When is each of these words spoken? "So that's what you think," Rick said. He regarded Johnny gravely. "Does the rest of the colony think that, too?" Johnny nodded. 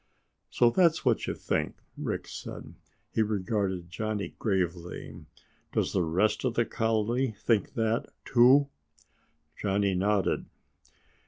"So 0.49 0.71
that's 0.71 1.05
what 1.05 1.27
you 1.27 1.35
think," 1.35 1.75
Rick 1.95 2.27
said. 2.27 2.73
He 3.13 3.21
regarded 3.21 3.91
Johnny 3.91 4.33
gravely. 4.39 5.25
"Does 5.73 5.93
the 5.93 6.01
rest 6.01 6.43
of 6.43 6.55
the 6.55 6.65
colony 6.65 7.35
think 7.37 7.75
that, 7.75 8.07
too?" 8.25 8.69
Johnny 9.55 9.93
nodded. 9.93 10.47